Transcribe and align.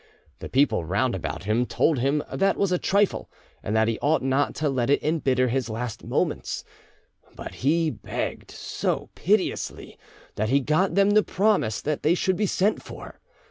The 0.39 0.49
people 0.49 0.83
round 0.83 1.13
about 1.13 1.43
him 1.43 1.67
told 1.67 1.99
him 1.99 2.23
that 2.33 2.57
was 2.57 2.71
a 2.71 2.79
trifle, 2.79 3.29
and 3.61 3.75
that 3.75 3.87
he 3.87 3.99
ought 3.99 4.23
not 4.23 4.55
to 4.55 4.67
let 4.67 4.89
it 4.89 5.03
embitter 5.03 5.47
his 5.49 5.69
last 5.69 6.03
moments, 6.03 6.63
but 7.35 7.53
he 7.61 7.91
begged 7.91 8.49
so 8.49 9.11
piteously 9.13 9.99
that 10.37 10.49
he 10.49 10.59
got 10.59 10.95
them 10.95 11.13
to 11.13 11.21
promise 11.21 11.81
that 11.83 12.01
they 12.01 12.15
should 12.15 12.35
be 12.35 12.47
sent 12.47 12.81
for. 12.81 13.19